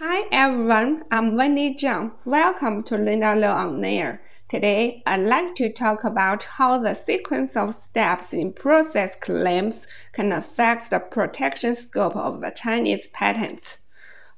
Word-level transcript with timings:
Hi 0.00 0.26
everyone, 0.32 1.04
I'm 1.12 1.36
Wendy 1.36 1.76
Zhang. 1.76 2.10
Welcome 2.24 2.82
to 2.82 2.98
Linda 2.98 3.36
Liu 3.36 3.46
on 3.46 3.84
Air. 3.84 4.20
Today, 4.48 5.04
I'd 5.06 5.20
like 5.20 5.54
to 5.54 5.70
talk 5.70 6.02
about 6.02 6.42
how 6.42 6.78
the 6.78 6.94
sequence 6.94 7.56
of 7.56 7.76
steps 7.76 8.34
in 8.34 8.54
process 8.54 9.14
claims 9.14 9.86
can 10.12 10.32
affect 10.32 10.90
the 10.90 10.98
protection 10.98 11.76
scope 11.76 12.16
of 12.16 12.40
the 12.40 12.50
Chinese 12.50 13.06
patents. 13.06 13.78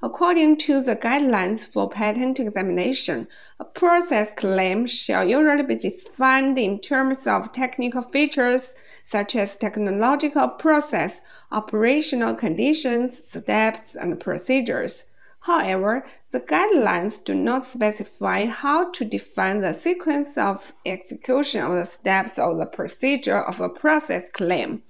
According 0.02 0.58
to 0.58 0.82
the 0.82 0.94
guidelines 0.94 1.66
for 1.66 1.88
patent 1.88 2.38
examination, 2.38 3.26
a 3.58 3.64
process 3.64 4.32
claim 4.36 4.86
shall 4.86 5.26
usually 5.26 5.62
be 5.62 5.76
defined 5.76 6.58
in 6.58 6.80
terms 6.80 7.26
of 7.26 7.52
technical 7.52 8.02
features 8.02 8.74
such 9.06 9.34
as 9.34 9.56
technological 9.56 10.48
process, 10.48 11.22
operational 11.50 12.34
conditions, 12.34 13.16
steps, 13.16 13.96
and 13.96 14.20
procedures. 14.20 15.06
However, 15.46 16.04
the 16.32 16.40
guidelines 16.40 17.22
do 17.22 17.32
not 17.32 17.64
specify 17.64 18.46
how 18.46 18.90
to 18.90 19.04
define 19.04 19.60
the 19.60 19.74
sequence 19.74 20.36
of 20.36 20.72
execution 20.84 21.62
of 21.62 21.72
the 21.76 21.86
steps 21.86 22.36
of 22.36 22.58
the 22.58 22.66
procedure 22.66 23.40
of 23.40 23.60
a 23.60 23.68
process 23.68 24.28
claim. 24.28 24.82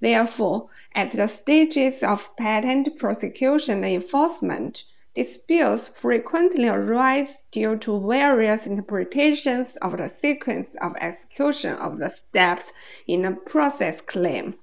Therefore, 0.00 0.68
at 0.96 1.12
the 1.12 1.28
stages 1.28 2.02
of 2.02 2.34
patent 2.36 2.98
prosecution 2.98 3.84
and 3.84 3.94
enforcement, 3.94 4.82
disputes 5.14 5.86
frequently 5.86 6.66
arise 6.66 7.44
due 7.52 7.76
to 7.76 8.00
various 8.00 8.66
interpretations 8.66 9.76
of 9.76 9.96
the 9.96 10.08
sequence 10.08 10.74
of 10.80 10.96
execution 11.00 11.74
of 11.74 11.98
the 11.98 12.08
steps 12.08 12.72
in 13.06 13.24
a 13.24 13.36
process 13.36 14.00
claim. 14.00 14.56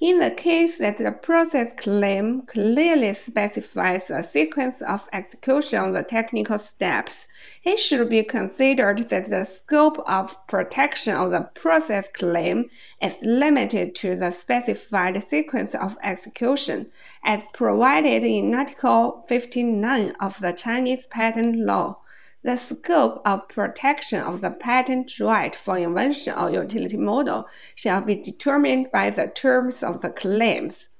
In 0.00 0.20
the 0.20 0.30
case 0.30 0.78
that 0.78 0.98
the 0.98 1.10
process 1.10 1.72
claim 1.72 2.42
clearly 2.42 3.12
specifies 3.14 4.10
a 4.10 4.22
sequence 4.22 4.80
of 4.80 5.08
execution 5.12 5.80
of 5.80 5.92
the 5.92 6.04
technical 6.04 6.56
steps, 6.60 7.26
it 7.64 7.80
should 7.80 8.08
be 8.08 8.22
considered 8.22 9.08
that 9.08 9.28
the 9.28 9.42
scope 9.42 9.98
of 10.06 10.36
protection 10.46 11.16
of 11.16 11.32
the 11.32 11.50
process 11.52 12.08
claim 12.08 12.70
is 13.02 13.16
limited 13.22 13.96
to 13.96 14.14
the 14.14 14.30
specified 14.30 15.20
sequence 15.20 15.74
of 15.74 15.98
execution 16.04 16.92
as 17.24 17.42
provided 17.52 18.22
in 18.22 18.54
Article 18.54 19.24
59 19.26 20.14
of 20.20 20.38
the 20.38 20.52
Chinese 20.52 21.06
Patent 21.06 21.56
Law. 21.56 21.98
The 22.42 22.56
scope 22.56 23.20
of 23.24 23.48
protection 23.48 24.20
of 24.20 24.42
the 24.42 24.50
patent 24.50 25.18
right 25.18 25.56
for 25.56 25.76
invention 25.76 26.34
or 26.38 26.50
utility 26.50 26.96
model 26.96 27.48
shall 27.74 28.00
be 28.00 28.14
determined 28.14 28.92
by 28.92 29.10
the 29.10 29.26
terms 29.26 29.82
of 29.82 30.02
the 30.02 30.10
claims. 30.10 30.90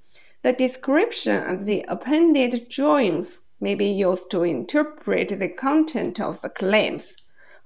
The 0.42 0.52
description 0.52 1.36
and 1.36 1.60
the 1.62 1.84
appended 1.86 2.68
drawings 2.68 3.42
may 3.60 3.76
be 3.76 3.86
used 3.86 4.32
to 4.32 4.42
interpret 4.42 5.28
the 5.38 5.48
content 5.48 6.20
of 6.20 6.40
the 6.40 6.48
claims. 6.48 7.16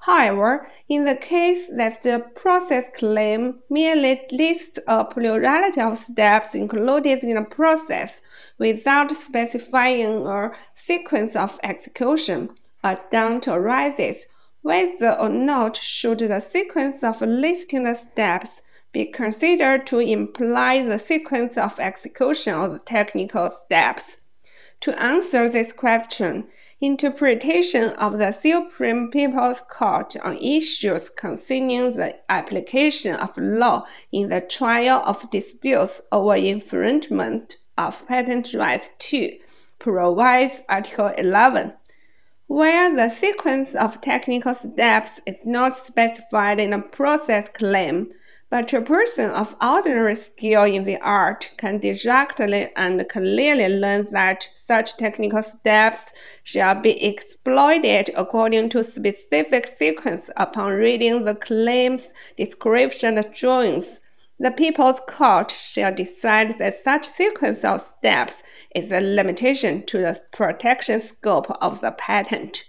However, 0.00 0.68
in 0.88 1.04
the 1.04 1.16
case 1.16 1.68
that 1.68 2.02
the 2.02 2.26
process 2.34 2.90
claim 2.94 3.60
merely 3.70 4.26
lists 4.32 4.80
a 4.86 5.04
plurality 5.04 5.80
of 5.80 5.98
steps 5.98 6.54
included 6.54 7.24
in 7.24 7.36
a 7.36 7.44
process 7.44 8.20
without 8.58 9.12
specifying 9.12 10.26
a 10.26 10.50
sequence 10.74 11.36
of 11.36 11.58
execution, 11.62 12.50
a 12.84 12.98
doubt 13.10 13.46
arises 13.48 14.26
whether 14.62 15.12
or 15.12 15.28
not 15.28 15.76
should 15.76 16.18
the 16.18 16.40
sequence 16.40 17.02
of 17.02 17.20
listing 17.20 17.82
the 17.82 17.94
steps 17.94 18.62
be 18.92 19.06
considered 19.06 19.86
to 19.86 19.98
imply 19.98 20.82
the 20.82 20.98
sequence 20.98 21.56
of 21.56 21.80
execution 21.80 22.54
of 22.54 22.72
the 22.72 22.78
technical 22.78 23.48
steps. 23.48 24.18
To 24.80 25.00
answer 25.00 25.48
this 25.48 25.72
question, 25.72 26.48
interpretation 26.80 27.90
of 27.90 28.18
the 28.18 28.32
Supreme 28.32 29.10
People's 29.10 29.60
Court 29.60 30.16
on 30.22 30.36
issues 30.38 31.08
concerning 31.08 31.92
the 31.92 32.16
application 32.28 33.14
of 33.14 33.36
law 33.38 33.86
in 34.10 34.28
the 34.28 34.40
trial 34.40 35.02
of 35.06 35.30
disputes 35.30 36.00
over 36.10 36.34
infringement 36.34 37.56
of 37.78 38.06
patent 38.06 38.52
rights 38.54 38.90
2 38.98 39.38
provides 39.78 40.62
Article 40.68 41.12
11 41.16 41.72
where 42.52 42.94
the 42.94 43.08
sequence 43.08 43.74
of 43.74 43.98
technical 44.02 44.52
steps 44.52 45.22
is 45.24 45.46
not 45.46 45.74
specified 45.74 46.60
in 46.60 46.74
a 46.74 46.78
process 46.78 47.48
claim, 47.48 48.12
but 48.50 48.70
a 48.74 48.80
person 48.82 49.30
of 49.30 49.56
ordinary 49.62 50.14
skill 50.14 50.64
in 50.64 50.84
the 50.84 50.98
art 51.00 51.50
can 51.56 51.78
directly 51.78 52.68
and 52.76 53.08
clearly 53.08 53.70
learn 53.70 54.04
that 54.10 54.46
such 54.54 54.98
technical 54.98 55.42
steps 55.42 56.12
shall 56.42 56.74
be 56.74 57.02
exploited 57.02 58.10
according 58.14 58.68
to 58.68 58.84
specific 58.84 59.66
sequence 59.66 60.28
upon 60.36 60.72
reading 60.72 61.22
the 61.22 61.34
claims, 61.34 62.12
description, 62.36 63.16
and 63.16 63.32
drawings 63.32 63.98
the 64.38 64.50
People's 64.50 65.00
Court 65.00 65.50
shall 65.50 65.94
decide 65.94 66.58
that 66.58 66.82
such 66.82 67.06
sequence 67.06 67.64
of 67.64 67.82
steps 67.82 68.42
is 68.74 68.90
a 68.90 69.00
limitation 69.00 69.84
to 69.86 69.98
the 69.98 70.20
protection 70.32 71.00
scope 71.00 71.50
of 71.62 71.80
the 71.80 71.92
patent. 71.92 72.64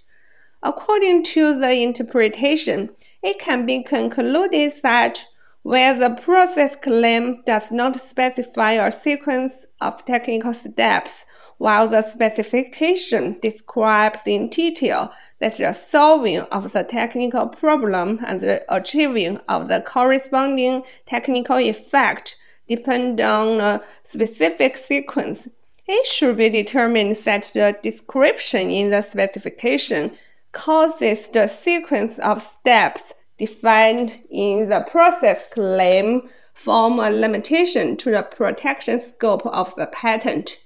According 0.61 1.23
to 1.23 1.57
the 1.59 1.81
interpretation, 1.81 2.89
it 3.21 3.39
can 3.39 3.65
be 3.65 3.83
concluded 3.83 4.73
that 4.83 5.25
where 5.63 5.97
the 5.97 6.09
process 6.21 6.75
claim 6.75 7.41
does 7.45 7.71
not 7.71 7.99
specify 7.99 8.73
a 8.73 8.91
sequence 8.91 9.65
of 9.79 10.03
technical 10.05 10.53
steps, 10.53 11.25
while 11.57 11.87
the 11.87 12.01
specification 12.01 13.39
describes 13.41 14.19
in 14.25 14.49
detail 14.49 15.11
that 15.39 15.57
the 15.57 15.71
solving 15.71 16.39
of 16.51 16.73
the 16.73 16.83
technical 16.83 17.47
problem 17.47 18.19
and 18.27 18.41
the 18.41 18.63
achieving 18.67 19.39
of 19.47 19.69
the 19.69 19.81
corresponding 19.81 20.83
technical 21.05 21.57
effect 21.57 22.35
depend 22.67 23.21
on 23.21 23.61
a 23.61 23.81
specific 24.03 24.75
sequence. 24.75 25.47
It 25.87 26.05
should 26.05 26.37
be 26.37 26.49
determined 26.49 27.15
that 27.17 27.51
the 27.53 27.77
description 27.81 28.69
in 28.69 28.89
the 28.89 29.01
specification 29.01 30.11
causes 30.51 31.29
the 31.29 31.47
sequence 31.47 32.19
of 32.19 32.41
steps 32.41 33.13
defined 33.37 34.19
in 34.29 34.69
the 34.69 34.85
process 34.89 35.49
claim 35.49 36.29
form 36.53 36.99
a 36.99 37.09
limitation 37.09 37.97
to 37.97 38.11
the 38.11 38.21
protection 38.21 38.99
scope 38.99 39.45
of 39.45 39.73
the 39.75 39.87
patent. 39.87 40.59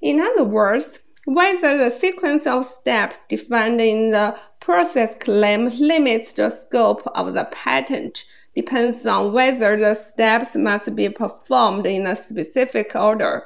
In 0.00 0.20
other 0.20 0.44
words, 0.44 0.98
whether 1.24 1.78
the 1.78 1.90
sequence 1.90 2.46
of 2.46 2.66
steps 2.66 3.24
defined 3.28 3.80
in 3.80 4.10
the 4.10 4.36
process 4.60 5.14
claim 5.18 5.68
limits 5.68 6.34
the 6.34 6.50
scope 6.50 7.06
of 7.14 7.32
the 7.32 7.48
patent 7.50 8.24
depends 8.54 9.04
on 9.06 9.32
whether 9.32 9.76
the 9.76 9.94
steps 9.94 10.54
must 10.54 10.94
be 10.94 11.08
performed 11.08 11.86
in 11.86 12.06
a 12.06 12.14
specific 12.14 12.94
order 12.94 13.44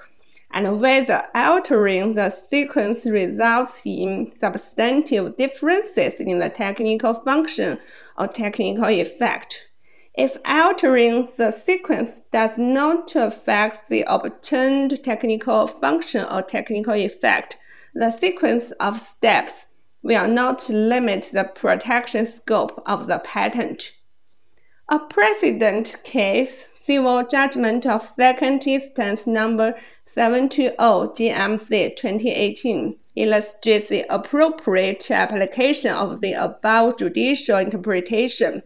and 0.50 0.80
whether 0.80 1.24
altering 1.34 2.14
the 2.14 2.30
sequence 2.30 3.04
results 3.06 3.82
in 3.84 4.30
substantive 4.32 5.36
differences 5.36 6.20
in 6.20 6.38
the 6.38 6.48
technical 6.48 7.14
function 7.14 7.78
or 8.18 8.28
technical 8.28 8.88
effect. 8.88 9.68
If 10.14 10.36
altering 10.44 11.28
the 11.36 11.52
sequence 11.52 12.20
does 12.32 12.58
not 12.58 13.14
affect 13.14 13.88
the 13.88 14.02
obtained 14.06 15.02
technical 15.04 15.68
function 15.68 16.24
or 16.24 16.42
technical 16.42 16.94
effect, 16.94 17.56
the 17.94 18.10
sequence 18.10 18.72
of 18.80 19.00
steps 19.00 19.66
will 20.02 20.26
not 20.26 20.68
limit 20.68 21.30
the 21.32 21.44
protection 21.44 22.26
scope 22.26 22.82
of 22.86 23.06
the 23.06 23.20
patent. 23.20 23.92
A 24.88 24.98
precedent 24.98 25.96
case, 26.02 26.66
civil 26.80 27.26
judgment 27.26 27.86
of 27.86 28.08
second 28.08 28.66
instance 28.66 29.26
number 29.26 29.78
720 30.06 30.74
GMC 31.28 31.96
2018, 31.96 32.96
illustrates 33.20 33.88
the 33.88 34.04
appropriate 34.08 35.10
application 35.10 35.92
of 35.92 36.20
the 36.20 36.32
above 36.32 36.98
judicial 36.98 37.58
interpretation. 37.58 38.62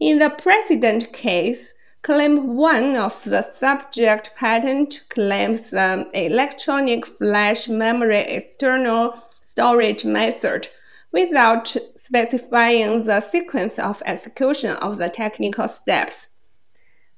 In 0.00 0.18
the 0.18 0.30
precedent 0.30 1.12
case, 1.12 1.72
Claim 2.02 2.56
1 2.56 2.96
of 2.96 3.22
the 3.22 3.42
subject 3.42 4.34
patent 4.34 5.04
claims 5.08 5.72
an 5.72 6.06
electronic 6.12 7.06
flash 7.06 7.68
memory 7.68 8.18
external 8.18 9.14
storage 9.40 10.04
method 10.04 10.66
without 11.12 11.68
specifying 11.94 13.04
the 13.04 13.20
sequence 13.20 13.78
of 13.78 14.02
execution 14.04 14.74
of 14.78 14.98
the 14.98 15.08
technical 15.08 15.68
steps. 15.68 16.26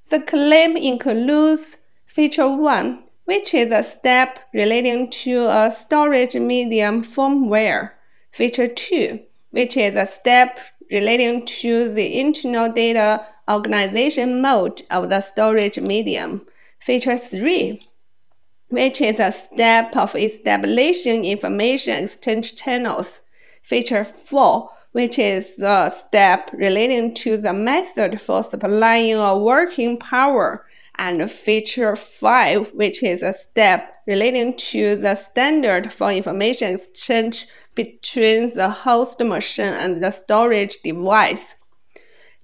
The 0.09 0.21
claim 0.21 0.77
includes 0.77 1.79
feature 2.05 2.55
1, 2.55 3.05
which 3.25 3.55
is 3.55 3.73
a 3.73 3.83
step 3.83 4.39
relating 4.53 5.11
to 5.11 5.45
a 5.45 5.71
storage 5.71 6.35
medium 6.35 7.03
firmware. 7.03 7.91
Feature 8.31 8.69
2, 8.69 9.21
which 9.51 9.77
is 9.77 9.97
a 9.97 10.07
step 10.07 10.59
relating 10.91 11.45
to 11.47 11.89
the 11.91 12.19
internal 12.19 12.71
data 12.71 13.25
organization 13.51 14.43
mode 14.43 14.83
of 14.91 15.09
the 15.09 15.21
storage 15.21 15.79
medium. 15.79 16.47
Feature 16.81 17.17
3, 17.17 17.81
which 18.69 19.01
is 19.01 19.21
a 19.21 19.33
step 19.33 19.97
of 19.97 20.15
establishing 20.15 21.25
information 21.25 22.05
exchange 22.05 22.57
channels. 22.57 23.23
Feature 23.63 24.05
4, 24.05 24.69
which 24.93 25.19
is 25.19 25.63
a 25.63 25.93
step 25.95 26.51
relating 26.53 27.15
to 27.15 27.37
the 27.37 27.53
method 27.53 28.21
for 28.21 28.43
supplying 28.43 29.17
a 29.17 29.39
working 29.39 29.97
power. 29.97 30.64
And 30.97 31.31
feature 31.31 31.97
5, 31.97 32.73
which 32.75 33.03
is 33.03 33.23
a 33.23 33.33
step 33.33 34.03
relating 34.07 34.57
to 34.57 34.97
the 34.97 35.15
standard 35.15 35.93
for 35.93 36.11
information 36.11 36.75
exchange 36.75 37.47
between 37.75 38.55
the 38.55 38.71
host 38.71 39.21
machine 39.21 39.75
and 39.75 40.03
the 40.03 40.11
storage 40.11 40.81
device. 40.83 41.57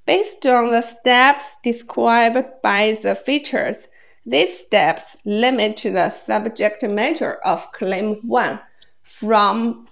Based 0.07 0.45
on 0.47 0.73
the 0.73 0.83
steps 0.83 1.57
described 1.63 2.45
by 2.63 2.99
the 3.01 3.15
features, 3.15 3.89
these 4.27 4.59
steps 4.59 5.17
limit 5.25 5.81
the 5.85 6.11
subject 6.11 6.83
matter 6.83 7.35
of 7.45 7.71
Claim 7.73 8.17
1 8.27 8.61
from 9.03 9.87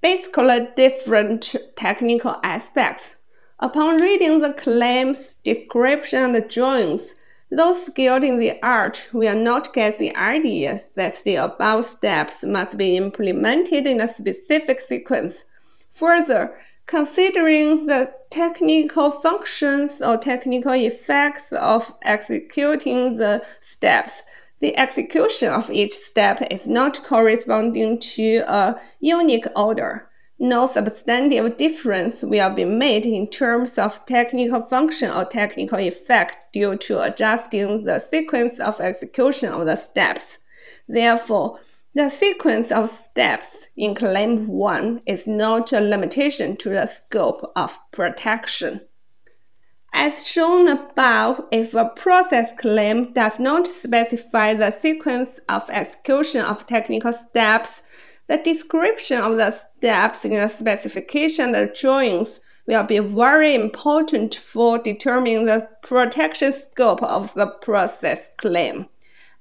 basically 0.00 0.68
different 0.76 1.54
technical 1.76 2.36
aspects. 2.42 3.16
Upon 3.58 4.00
reading 4.00 4.40
the 4.40 4.54
claims, 4.54 5.36
description, 5.44 6.34
and 6.34 6.48
drawings, 6.48 7.14
those 7.50 7.86
skilled 7.86 8.22
in 8.22 8.38
the 8.38 8.62
art 8.62 9.08
will 9.12 9.34
not 9.34 9.72
get 9.74 9.98
the 9.98 10.14
idea 10.14 10.80
that 10.94 11.22
the 11.24 11.34
above 11.34 11.84
steps 11.84 12.44
must 12.44 12.78
be 12.78 12.96
implemented 12.96 13.86
in 13.86 14.00
a 14.00 14.08
specific 14.08 14.80
sequence. 14.80 15.44
Further, 15.90 16.56
considering 16.86 17.86
the 17.86 18.12
technical 18.30 19.10
functions 19.10 20.00
or 20.00 20.16
technical 20.16 20.72
effects 20.72 21.52
of 21.52 21.92
executing 22.02 23.16
the 23.16 23.42
steps, 23.62 24.22
the 24.60 24.76
execution 24.76 25.48
of 25.48 25.70
each 25.70 25.92
step 25.92 26.46
is 26.50 26.68
not 26.68 27.02
corresponding 27.02 27.98
to 27.98 28.44
a 28.46 28.80
unique 29.00 29.46
order 29.56 30.09
no 30.40 30.66
substantive 30.66 31.58
difference 31.58 32.22
will 32.22 32.54
be 32.54 32.64
made 32.64 33.04
in 33.04 33.28
terms 33.28 33.76
of 33.76 34.04
technical 34.06 34.62
function 34.62 35.10
or 35.10 35.26
technical 35.26 35.78
effect 35.78 36.50
due 36.54 36.76
to 36.76 37.02
adjusting 37.02 37.84
the 37.84 37.98
sequence 37.98 38.58
of 38.58 38.80
execution 38.80 39.52
of 39.52 39.66
the 39.66 39.76
steps. 39.76 40.38
Therefore, 40.88 41.60
the 41.94 42.08
sequence 42.08 42.72
of 42.72 42.90
steps 42.90 43.68
in 43.76 43.94
Claim 43.94 44.46
1 44.48 45.02
is 45.06 45.26
not 45.26 45.72
a 45.74 45.80
limitation 45.80 46.56
to 46.56 46.70
the 46.70 46.86
scope 46.86 47.52
of 47.54 47.78
protection. 47.92 48.80
As 49.92 50.26
shown 50.26 50.68
above, 50.68 51.44
if 51.50 51.74
a 51.74 51.90
process 51.96 52.56
claim 52.56 53.12
does 53.12 53.40
not 53.40 53.66
specify 53.66 54.54
the 54.54 54.70
sequence 54.70 55.40
of 55.48 55.68
execution 55.68 56.42
of 56.42 56.66
technical 56.66 57.12
steps, 57.12 57.82
the 58.30 58.36
description 58.36 59.20
of 59.20 59.36
the 59.36 59.50
steps 59.50 60.24
in 60.24 60.34
the 60.34 60.46
specification 60.46 61.52
and 61.52 61.74
drawings 61.74 62.40
will 62.68 62.84
be 62.84 63.00
very 63.00 63.56
important 63.56 64.36
for 64.36 64.78
determining 64.78 65.46
the 65.46 65.68
protection 65.82 66.52
scope 66.52 67.02
of 67.02 67.34
the 67.34 67.48
process 67.60 68.30
claim. 68.36 68.88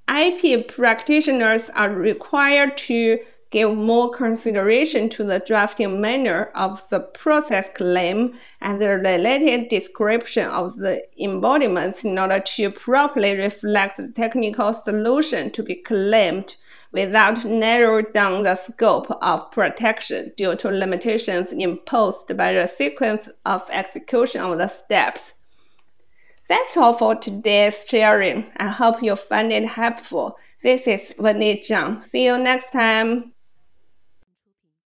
IP 0.10 0.68
practitioners 0.68 1.70
are 1.70 1.92
required 1.92 2.76
to 2.78 3.20
give 3.52 3.76
more 3.76 4.10
consideration 4.10 5.08
to 5.08 5.24
the 5.24 5.40
drafting 5.46 6.02
manner 6.02 6.50
of 6.56 6.82
the 6.90 7.00
process 7.00 7.70
claim 7.76 8.34
and 8.62 8.82
the 8.82 8.90
related 8.90 9.70
description 9.70 10.48
of 10.48 10.76
the 10.78 11.00
embodiments 11.18 12.04
in 12.04 12.18
order 12.18 12.40
to 12.40 12.72
properly 12.72 13.38
reflect 13.38 13.98
the 13.98 14.08
technical 14.08 14.74
solution 14.74 15.52
to 15.52 15.62
be 15.62 15.76
claimed 15.76 16.56
without 16.92 17.46
narrowing 17.46 18.06
down 18.14 18.44
the 18.44 18.56
scope 18.56 19.10
of 19.22 19.52
protection 19.52 20.32
due 20.36 20.56
to 20.56 20.70
limitations 20.70 21.52
imposed 21.54 22.36
by 22.36 22.54
the 22.54 22.68
sequence 22.68 23.30
of 23.46 23.70
execution 23.72 24.42
of 24.42 24.58
the 24.58 24.68
steps. 24.68 25.34
That's 26.48 26.76
all 26.78 26.94
for 26.94 27.16
today's 27.16 27.86
sharing. 27.88 28.52
I 28.58 28.68
hope 28.68 29.04
you 29.04 29.16
find 29.16 29.52
it 29.52 29.68
helpful. 29.68 30.38
This 30.64 30.88
is 30.88 31.14
Wendy 31.20 31.62
Zhang. 31.62 32.04
See 32.04 32.26
you 32.26 32.38
next 32.38 32.72
time. 32.72 33.34